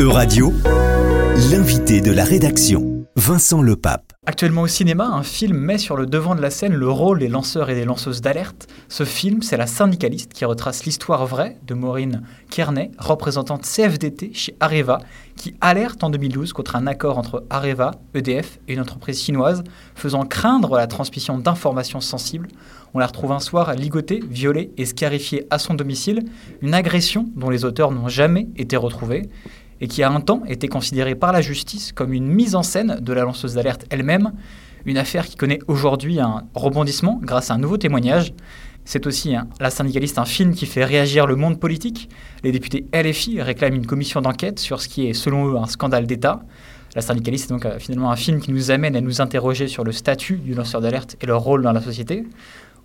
[0.00, 0.52] Euradio,
[1.50, 4.12] l'invité de la rédaction, Vincent Lepape.
[4.26, 7.26] Actuellement au cinéma, un film met sur le devant de la scène le rôle des
[7.26, 8.68] lanceurs et des lanceuses d'alerte.
[8.88, 14.54] Ce film, c'est La syndicaliste qui retrace l'histoire vraie de Maureen Kearney, représentante CFDT chez
[14.60, 15.00] Areva,
[15.34, 19.64] qui alerte en 2012 contre un accord entre Areva, EDF et une entreprise chinoise,
[19.96, 22.46] faisant craindre la transmission d'informations sensibles.
[22.94, 26.22] On la retrouve un soir ligotée, violée et scarifiée à son domicile,
[26.62, 29.28] une agression dont les auteurs n'ont jamais été retrouvés
[29.80, 32.98] et qui a un temps été considérée par la justice comme une mise en scène
[33.00, 34.32] de la lanceuse d'alerte elle-même,
[34.84, 38.32] une affaire qui connaît aujourd'hui un rebondissement grâce à un nouveau témoignage.
[38.84, 42.08] C'est aussi La syndicaliste, un film qui fait réagir le monde politique.
[42.42, 46.06] Les députés LFI réclament une commission d'enquête sur ce qui est selon eux un scandale
[46.06, 46.40] d'État.
[46.94, 49.84] La syndicaliste est donc euh, finalement un film qui nous amène à nous interroger sur
[49.84, 52.24] le statut du lanceur d'alerte et leur rôle dans la société.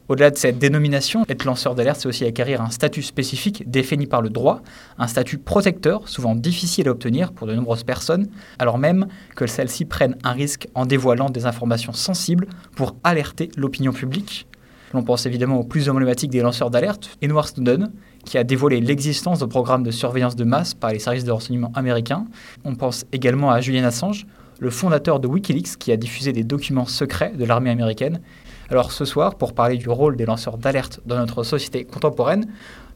[0.10, 4.22] Au-delà de cette dénomination, être lanceur d'alerte, c'est aussi acquérir un statut spécifique défini par
[4.22, 4.62] le droit,
[4.98, 8.28] un statut protecteur, souvent difficile à obtenir pour de nombreuses personnes,
[8.60, 9.08] alors même
[9.38, 14.46] que celles-ci prennent un risque en dévoilant des informations sensibles pour alerter l'opinion publique.
[14.94, 17.92] L'on pense évidemment au plus emblématique des lanceurs d'alerte, Edward Snowden,
[18.26, 21.72] qui a dévoilé l'existence de programmes de surveillance de masse par les services de renseignement
[21.76, 22.26] américains.
[22.66, 24.28] On pense également à Julian Assange,
[24.60, 28.22] le fondateur de Wikileaks, qui a diffusé des documents secrets de l'armée américaine.
[28.70, 32.48] Alors ce soir, pour parler du rôle des lanceurs d'alerte dans notre société contemporaine,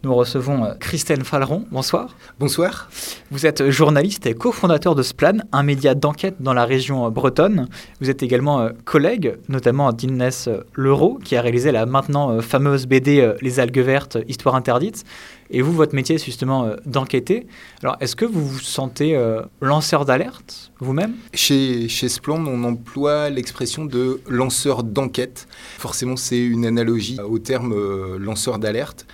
[0.03, 1.65] nous recevons euh, Christine Falleron.
[1.71, 2.15] Bonsoir.
[2.39, 2.89] Bonsoir.
[3.31, 7.67] Vous êtes journaliste et cofondateur de Splan, un média d'enquête dans la région euh, bretonne.
[7.99, 13.33] Vous êtes également euh, collègue, notamment d'Inès Leroux, qui a réalisé la maintenant fameuse BD
[13.41, 15.03] Les algues vertes, Histoire interdite.
[15.49, 17.47] Et vous, votre métier, c'est justement d'enquêter.
[17.81, 19.17] Alors, est-ce que vous vous sentez
[19.61, 21.13] lanceur d'alerte vous-même?
[21.33, 25.47] Chez, chez Splend, on emploie l'expression de lanceur d'enquête.
[25.77, 29.05] Forcément, c'est une analogie au terme lanceur d'alerte.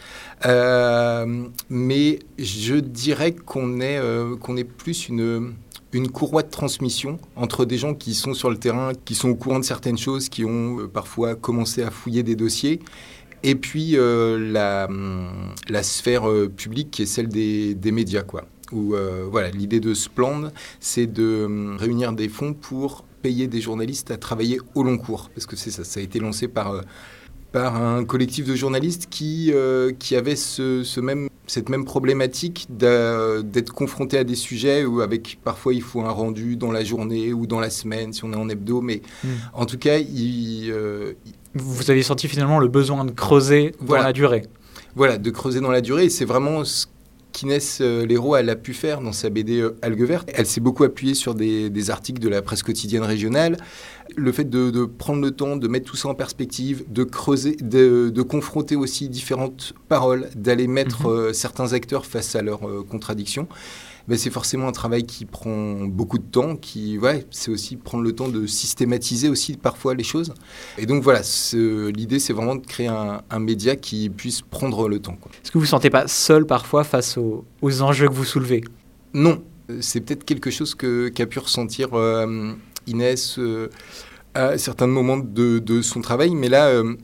[0.45, 5.53] Euh, mais je dirais qu'on est, euh, qu'on est plus une,
[5.93, 9.35] une courroie de transmission entre des gens qui sont sur le terrain, qui sont au
[9.35, 12.81] courant de certaines choses, qui ont euh, parfois commencé à fouiller des dossiers,
[13.43, 14.87] et puis la,
[15.67, 16.23] la, sphère
[16.55, 18.23] publique qui est celle des, des médias.
[18.23, 18.45] Quoi.
[18.71, 18.95] Où,
[19.29, 20.49] voilà, L'idée de Splend,
[20.79, 25.45] c'est de réunir des fonds pour payer des journalistes à travailler au long cours, parce
[25.45, 26.83] que c'est ça a été lancé par
[27.53, 33.71] par un collectif de journalistes qui, euh, qui avait ce, même, cette même problématique d'être
[33.71, 37.45] confronté à des sujets où avec parfois il faut un rendu dans la journée ou
[37.45, 39.27] dans la semaine si on est en hebdo, mais hmm.
[39.53, 41.13] en tout cas, il, euh,
[41.53, 44.43] vous avez senti finalement le besoin de creuser dans la durée.
[44.95, 46.05] Voilà, de creuser dans la durée.
[46.05, 46.87] Et c'est vraiment ce
[47.33, 50.29] qu'Inès euh, Leroux elle a pu faire dans sa BD euh, Algue verte.
[50.33, 53.57] Elle s'est beaucoup appuyée sur des, articles de la presse quotidienne régionale.
[54.15, 58.21] Le fait de, prendre le temps de mettre tout ça en perspective, de creuser, de,
[58.21, 61.13] confronter aussi différentes paroles, d'aller mettre mhm.
[61.13, 63.47] euh, certains acteurs face à leurs contradictions
[64.11, 68.11] c'est forcément un travail qui prend beaucoup de temps, qui, ouais, c'est aussi prendre le
[68.13, 70.33] temps de systématiser aussi parfois les choses.
[70.77, 71.21] Et donc voilà,
[71.53, 75.17] l'idée c'est vraiment de créer un, média qui puisse prendre le temps.
[75.43, 77.45] Est-ce que vous ne vous sentez pas seul parfois face aux,
[77.81, 78.63] enjeux que vous soulevez?
[79.13, 79.43] Non,
[79.79, 82.53] c'est peut-être quelque chose qu'a pu ressentir euh,
[82.87, 83.69] Inès euh,
[84.33, 86.67] à certains moments de, son travail, mais là...
[86.67, 86.95] Euh,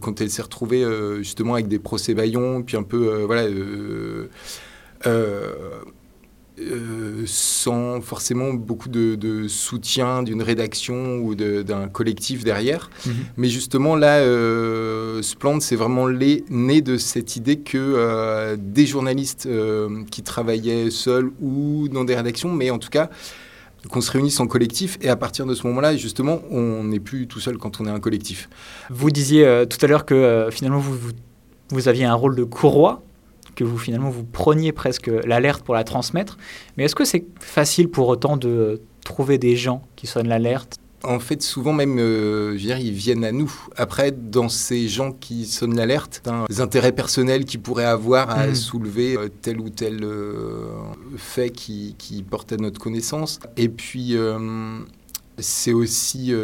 [0.00, 0.86] quand elle s'est retrouvée
[1.18, 4.28] justement avec des procès baillons, puis un peu voilà euh,
[6.60, 12.90] euh, sans forcément beaucoup de, soutien d'une rédaction ou d'un collectif derrière.
[13.06, 13.14] Mhm.
[13.36, 18.86] Mais justement, là, euh, Splend, c'est vraiment les, né de cette idée que euh, des
[18.86, 19.48] journalistes
[20.10, 23.08] qui travaillaient seuls ou dans des rédactions, mais en tout cas,
[23.88, 27.28] qu'on se réunisse en collectif et à partir de ce moment-là, justement, on n'est plus
[27.28, 28.48] tout seul quand on est un collectif.
[28.90, 31.12] Vous disiez tout à l'heure que finalement vous, vous,
[31.70, 33.02] vous, aviez un rôle de courroie
[33.58, 36.38] que vous finalement vous preniez presque l'alerte pour la transmettre.
[36.76, 40.76] Mais est-ce que c'est facile pour autant de trouver des gens qui sonnent l'alerte?
[41.02, 43.52] En fait, souvent même, euh, je veux dire, ils viennent à nous.
[43.76, 48.54] Après, dans ces gens qui sonnent l'alerte, des intérêts personnels qu'ils pourraient avoir à hmm.
[48.54, 50.66] soulever euh, tel ou tel euh,
[51.16, 53.38] fait qui, qui, porte à notre connaissance.
[53.56, 54.16] Et puis,
[55.38, 56.34] c'est aussi,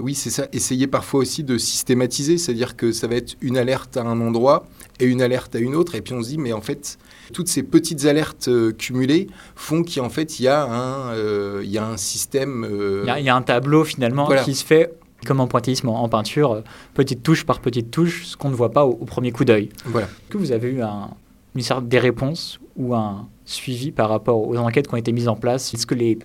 [0.00, 3.96] oui, c'est ça, essayer parfois aussi de systématiser, c'est-à-dire que ça va être une alerte
[3.96, 4.64] à un endroit,
[5.02, 5.94] et une alerte à une autre.
[5.94, 6.98] Et puis on se dit, mais en fait,
[7.32, 11.78] toutes ces petites alertes euh, cumulées font qu'en fait, il y, a un, euh, y
[11.78, 12.64] a un système.
[12.64, 14.94] Euh, il y, a un tableau finalement qui se fait
[15.26, 16.64] comme en pointillisme en, peinture,
[16.94, 19.68] petite touche par petite touche, ce qu'on ne voit pas au, premier coup d'œil.
[19.84, 20.06] Voilà.
[20.06, 21.10] Est-ce que vous avez eu un,
[21.54, 25.28] une sorte des réponses ou un suivi par rapport aux enquêtes qui ont été mises
[25.28, 25.74] en place?
[25.74, 26.18] Est-ce que les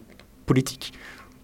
[0.47, 0.93] politiques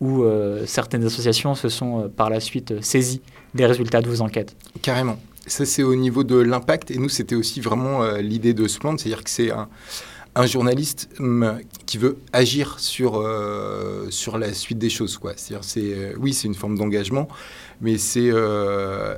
[0.04, 0.26] ou
[0.66, 3.22] certaines associations se sont par la suite saisies
[3.54, 5.18] des résultats de vos enquêtes Carrément.
[5.46, 6.92] Ça, c'est au niveau de l'impact.
[6.92, 9.68] Et nous, c'était aussi vraiment euh, l'idée de Splend, c'est-à-dire que c'est un,
[10.46, 15.18] journaliste hum, qui veut agir sur, euh, sur la suite des choses.
[15.18, 15.34] Quoi.
[15.36, 17.28] C'est, c'est, oui, c'est une forme d'engagement,
[17.82, 18.32] mais c'est,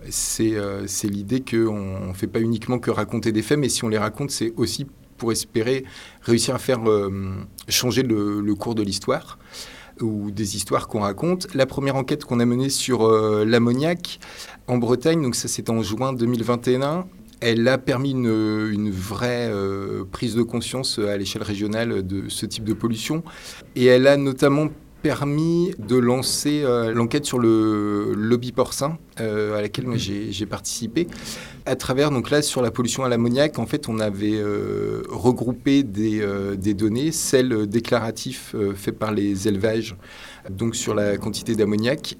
[0.09, 3.97] c'est, l'idée qu'on ne fait pas uniquement que raconter des faits, mais si on les
[3.97, 4.87] raconte, c'est aussi
[5.17, 5.85] pour espérer
[6.23, 6.81] réussir à faire
[7.69, 9.37] changer le, cours de l'histoire
[10.01, 11.47] ou des histoires qu'on raconte.
[11.53, 14.19] La première enquête qu'on a menée sur l'ammoniac
[14.67, 17.05] en Bretagne, donc ça c'était en juin 2021,
[17.41, 22.63] elle a permis une, vraie euh, prise de conscience à l'échelle régionale de ce type
[22.63, 23.23] de pollution.
[23.75, 24.69] Et elle a notamment
[25.05, 31.05] permis de lancer euh, l'enquête sur le lobby porcin euh, à laquelle j'ai participé.
[31.67, 34.41] À travers, donc là, sur la pollution à l'ammoniac, en fait, on avait
[35.07, 36.25] regroupé des,
[36.57, 39.95] des, données, celles déclaratives faites par les élevages,
[40.49, 42.17] donc sur la quantité d'ammoniac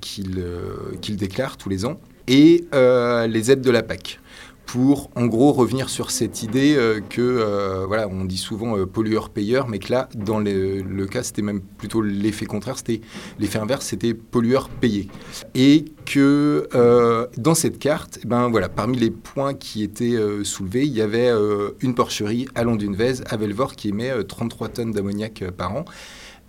[0.00, 1.98] qu'ils déclarent tous les ans,
[2.28, 4.18] et les aides de la PAC
[4.66, 8.84] pour en gros revenir sur cette idée euh, que euh, voilà on dit souvent euh,
[8.84, 13.00] pollueur payeur mais que là dans le, cas c'était même plutôt l'effet contraire c'était
[13.38, 15.08] l'effet inverse c'était pollueur payé.
[15.54, 16.68] Et que
[17.36, 21.30] dans cette carte eh ben voilà parmi les points qui étaient soulevés il y avait
[21.80, 25.84] une porcherie à Londunvez à Velvor qui émet 33 tonnes d'ammoniac par an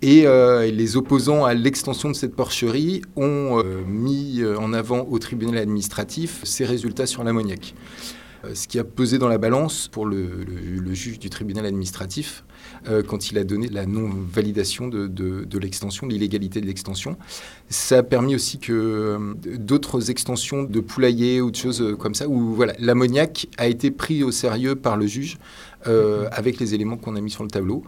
[0.02, 0.26] et
[0.72, 6.66] les opposants à l'extension de cette porcherie ont mis en avant au tribunal administratif ces
[6.66, 7.74] résultats sur l'ammoniac.
[8.46, 10.46] Euh, ce qui a pesé dans la balance pour le,
[10.94, 12.44] juge du tribunal administratif
[12.88, 17.18] euh, quand il a donné la non-validation de, l'extension, l'illégalité de l'extension.
[17.70, 22.28] Ça a permis aussi que euh, d'autres extensions de poulaillers ou de choses comme ça,
[22.28, 25.38] où voilà, l'ammoniac a été pris au sérieux par le juge
[26.32, 27.82] avec les éléments qu'on a mis sur le tableau.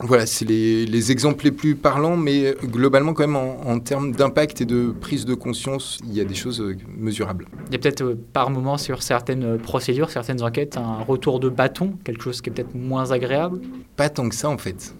[0.00, 4.66] Voilà, c'est les, exemples les plus parlants, mais globalement, quand même, en, termes d'impact et
[4.66, 7.46] de prise de conscience, il y a des choses euh, mesurables.
[7.68, 11.40] Il y a peut-être euh, par moment sur certaines euh, procédures, certaines enquêtes, un retour
[11.40, 13.60] de bâton, quelque chose qui est peut-être moins agréable?
[13.96, 14.94] Pas tant que ça, en fait.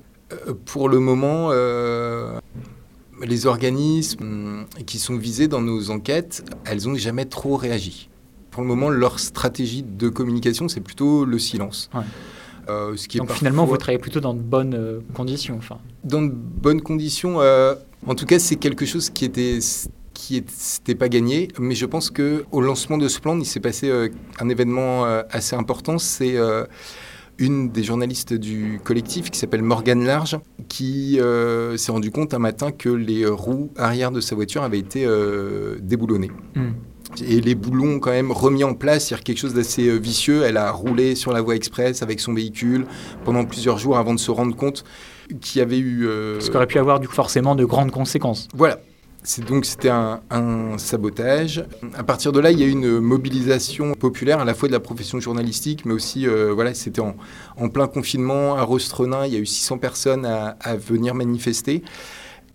[0.65, 1.51] pour le moment,
[3.23, 8.09] les organismes qui sont visés dans nos enquêtes, elles n'ont jamais trop réagi.
[8.51, 11.91] Pour le moment, leur stratégie de communication, c'est plutôt le silence.
[12.69, 15.57] Euh, ce qui Donc finalement, vous travaillez plutôt dans de bonnes euh, conditions.
[15.59, 15.79] Enfin.
[16.05, 17.41] Dans de bonnes conditions.
[17.41, 17.75] Euh,
[18.07, 19.59] en tout cas, c'est quelque chose qui était
[20.15, 23.61] qui n'était pas gagné, mais je pense que au lancement de ce plan, il s'est
[23.61, 23.93] passé
[24.41, 25.99] un événement assez important.
[25.99, 26.37] C'est
[27.37, 31.21] une des journalistes du collectif qui s'appelle Morgane Large, qui
[31.77, 35.07] s'est rendu compte un matin que les roues arrière de sa voiture avaient été
[35.83, 36.31] déboulonnées.
[36.55, 36.71] Hmm
[37.23, 40.43] et les boulons quand même remis en place, c'est quelque chose d'assez euh, vicieux.
[40.45, 42.87] Elle a roulé sur la voie express avec son véhicule
[43.25, 44.85] pendant plusieurs jours avant de se rendre compte
[45.41, 46.07] qu'il y avait eu...
[46.07, 46.41] Euh...
[46.41, 48.49] Ce qui aurait pu avoir du coup, forcément de grandes conséquences.
[48.55, 48.79] Voilà.
[49.49, 50.21] Donc c'était un,
[50.79, 51.65] sabotage.
[51.97, 54.73] À partir de là, il y a eu une mobilisation populaire à la fois de
[54.73, 59.37] la profession journalistique, mais aussi, euh, voilà, c'était en, plein confinement à Rostrenin, il y
[59.37, 61.83] a eu 600 personnes à, à venir manifester.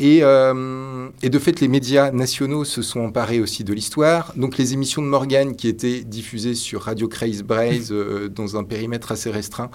[0.02, 4.34] Euh, et, de fait, les médias nationaux se sont emparés aussi de l'histoire.
[4.36, 8.64] Donc les émissions de Morgan, qui étaient diffusées sur Radio Craze Braze euh, dans un
[8.64, 9.70] périmètre assez restreint,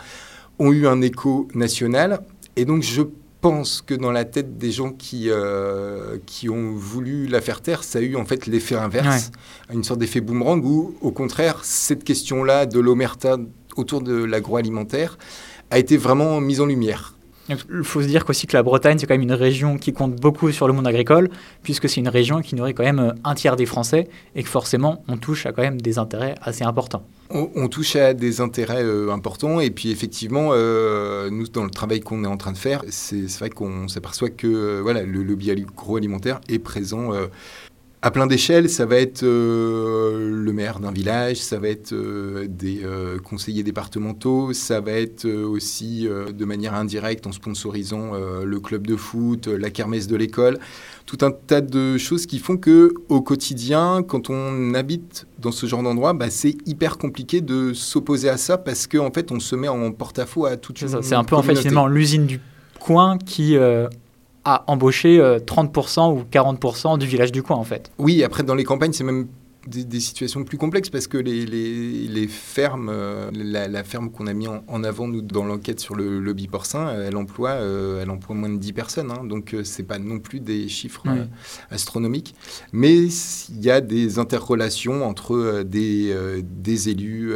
[0.59, 2.21] ont eu un écho national.
[2.57, 3.03] Et donc je
[3.41, 7.85] pense que dans la tête des gens qui, euh, qui ont voulu la faire taire,
[7.85, 9.31] ça a eu en fait l'effet inverse,
[9.73, 13.37] une sorte d'effet boomerang, où au contraire, cette question-là de l'omerta
[13.77, 15.19] autour de l'agroalimentaire
[15.71, 17.16] a été vraiment mise en lumière.
[17.49, 20.17] Il faut se dire qu'aussi que la Bretagne, c'est quand même une région qui compte
[20.17, 21.29] beaucoup sur le monde agricole,
[21.63, 24.49] puisque c'est une région qui nourrit quand même euh, un tiers des Français, et que
[24.49, 27.07] forcément, on touche à quand même des intérêts assez importants.
[27.31, 32.01] On, touche à des intérêts euh, importants, et puis effectivement, euh, nous, dans le travail
[32.01, 36.41] qu'on est en train de faire, c'est vrai qu'on s'aperçoit que voilà, le lobby agroalimentaire
[36.49, 37.11] est présent
[38.07, 42.47] à plein d'échelles, ça va être euh, le maire d'un village, ça va être euh,
[42.49, 48.13] des euh, conseillers départementaux, ça va être aussi de manière indirecte en sponsorisant
[48.45, 50.59] le club de foot, la kermesse de l'école,
[51.05, 55.67] tout un tas de choses qui font que au quotidien, quand on habite dans ce
[55.67, 59.41] genre d'endroit, bah, c'est hyper compliqué de s'opposer à ça parce qu'en en fait, on
[59.41, 60.97] se met en porte-à-faux à toute chose.
[61.03, 62.41] C'est un peu en fait finalement l'usine du
[62.79, 63.57] coin qui
[64.47, 67.91] à embaucher 30% euh, ou 40% du village du coin, en fait.
[67.99, 69.27] Oui, après, dans les campagnes, c'est même
[69.67, 74.49] des, situations plus complexes parce que les, les, fermes, euh, la, ferme qu'on a mis
[74.49, 78.49] en, avant nous dans l'enquête sur le lobby porcin, euh, elle emploie, elle emploie moins
[78.49, 81.05] de 10 personnes, hein, donc c'est pas non plus des chiffres
[81.71, 82.35] astronomiques,
[82.73, 87.33] mais il y a des interrelations entre des, des élus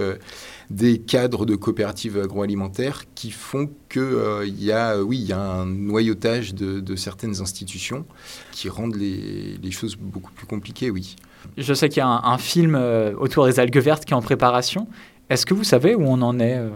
[0.70, 5.66] des cadres de coopératives agroalimentaires qui font qu'il euh, y, a, oui, y a un
[5.66, 8.06] noyautage de, certaines institutions
[8.52, 11.16] qui rendent les, choses beaucoup plus compliquées, oui.
[11.56, 14.22] Je sais qu'il y a un, film euh, autour des algues vertes qui est en
[14.22, 14.86] préparation.
[15.28, 16.70] Est-ce que vous savez où on en est euh?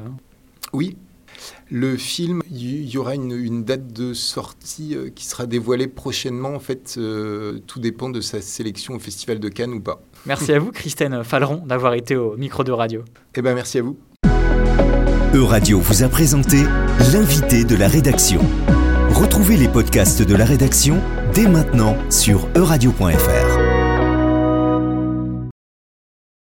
[0.73, 0.97] Oui.
[1.71, 6.51] Le film, il y, aura une, date de sortie euh, qui sera dévoilée prochainement.
[6.51, 10.01] En fait, euh, tout dépend de sa sélection au Festival de Cannes ou pas.
[10.27, 13.03] Merci à vous, Christine Falleron, d'avoir été au micro de radio.
[13.35, 13.99] Eh bien, merci à vous.
[15.35, 16.59] Euradio vous a présenté
[17.13, 18.41] l'invité de la rédaction.
[19.11, 21.01] Retrouvez les podcasts de la rédaction
[21.35, 23.64] dès maintenant sur euradio.fr.